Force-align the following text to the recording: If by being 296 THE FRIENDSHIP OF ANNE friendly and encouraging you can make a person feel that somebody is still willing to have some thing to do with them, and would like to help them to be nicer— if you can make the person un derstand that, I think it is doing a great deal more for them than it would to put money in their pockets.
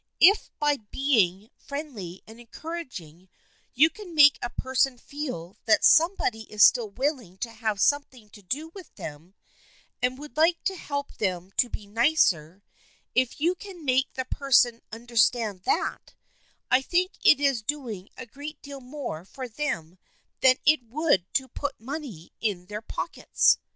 If 0.19 0.49
by 0.57 0.77
being 0.77 1.51
296 1.59 1.61
THE 1.61 1.67
FRIENDSHIP 1.67 1.93
OF 1.93 1.93
ANNE 1.93 1.93
friendly 1.93 2.23
and 2.25 2.39
encouraging 3.19 3.29
you 3.75 3.89
can 3.91 4.15
make 4.15 4.39
a 4.41 4.49
person 4.49 4.97
feel 4.97 5.57
that 5.65 5.85
somebody 5.85 6.51
is 6.51 6.63
still 6.63 6.89
willing 6.89 7.37
to 7.37 7.51
have 7.51 7.79
some 7.79 8.05
thing 8.05 8.29
to 8.31 8.41
do 8.41 8.69
with 8.69 8.95
them, 8.95 9.35
and 10.01 10.17
would 10.17 10.35
like 10.37 10.63
to 10.63 10.75
help 10.75 11.17
them 11.17 11.51
to 11.57 11.69
be 11.69 11.85
nicer— 11.85 12.63
if 13.13 13.39
you 13.39 13.53
can 13.53 13.85
make 13.85 14.11
the 14.15 14.25
person 14.25 14.81
un 14.91 15.05
derstand 15.05 15.65
that, 15.65 16.15
I 16.71 16.81
think 16.81 17.11
it 17.23 17.39
is 17.39 17.61
doing 17.61 18.09
a 18.17 18.25
great 18.25 18.59
deal 18.63 18.81
more 18.81 19.23
for 19.23 19.47
them 19.47 19.99
than 20.39 20.55
it 20.65 20.81
would 20.81 21.31
to 21.35 21.47
put 21.47 21.79
money 21.79 22.31
in 22.39 22.65
their 22.65 22.81
pockets. 22.81 23.59